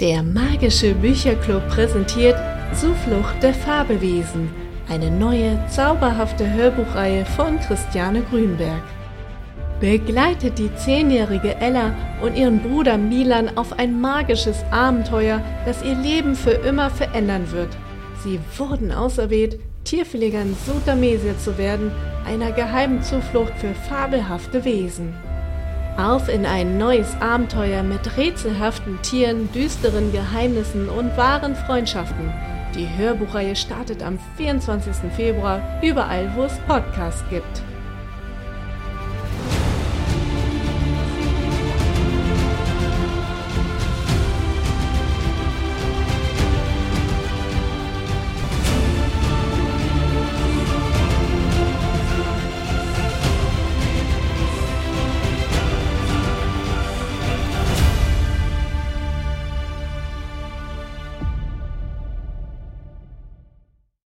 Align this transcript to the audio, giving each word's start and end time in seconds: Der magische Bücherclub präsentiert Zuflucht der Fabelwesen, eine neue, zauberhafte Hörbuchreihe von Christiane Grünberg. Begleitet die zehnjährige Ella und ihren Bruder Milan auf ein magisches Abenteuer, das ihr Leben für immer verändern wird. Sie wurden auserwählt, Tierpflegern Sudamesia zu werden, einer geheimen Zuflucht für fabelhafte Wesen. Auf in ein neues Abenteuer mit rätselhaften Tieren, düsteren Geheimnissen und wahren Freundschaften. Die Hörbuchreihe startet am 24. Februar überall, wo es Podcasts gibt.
Der 0.00 0.22
magische 0.22 0.92
Bücherclub 0.92 1.66
präsentiert 1.68 2.36
Zuflucht 2.74 3.42
der 3.42 3.54
Fabelwesen, 3.54 4.50
eine 4.90 5.10
neue, 5.10 5.58
zauberhafte 5.70 6.52
Hörbuchreihe 6.52 7.24
von 7.24 7.58
Christiane 7.60 8.20
Grünberg. 8.20 8.82
Begleitet 9.80 10.58
die 10.58 10.68
zehnjährige 10.74 11.56
Ella 11.56 11.94
und 12.20 12.36
ihren 12.36 12.60
Bruder 12.60 12.98
Milan 12.98 13.56
auf 13.56 13.78
ein 13.78 13.98
magisches 13.98 14.62
Abenteuer, 14.70 15.40
das 15.64 15.82
ihr 15.82 15.94
Leben 15.94 16.34
für 16.34 16.50
immer 16.50 16.90
verändern 16.90 17.50
wird. 17.50 17.74
Sie 18.22 18.38
wurden 18.58 18.92
auserwählt, 18.92 19.58
Tierpflegern 19.84 20.54
Sudamesia 20.66 21.38
zu 21.38 21.56
werden, 21.56 21.90
einer 22.26 22.52
geheimen 22.52 23.02
Zuflucht 23.02 23.54
für 23.58 23.72
fabelhafte 23.88 24.62
Wesen. 24.62 25.14
Auf 25.96 26.28
in 26.28 26.44
ein 26.44 26.76
neues 26.76 27.16
Abenteuer 27.20 27.82
mit 27.82 28.18
rätselhaften 28.18 29.00
Tieren, 29.00 29.50
düsteren 29.52 30.12
Geheimnissen 30.12 30.90
und 30.90 31.16
wahren 31.16 31.56
Freundschaften. 31.56 32.30
Die 32.74 32.86
Hörbuchreihe 32.98 33.56
startet 33.56 34.02
am 34.02 34.18
24. 34.36 35.10
Februar 35.16 35.62
überall, 35.82 36.30
wo 36.36 36.42
es 36.42 36.58
Podcasts 36.66 37.24
gibt. 37.30 37.65